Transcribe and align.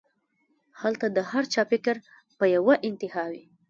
هلته 0.81 1.05
د 1.15 1.17
هر 1.31 1.43
چا 1.53 1.61
فکر 1.71 1.95
پۀ 2.37 2.45
يوه 2.55 2.75
انتها 2.87 3.23
وي 3.31 3.43